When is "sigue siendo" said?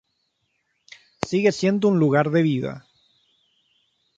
1.27-1.87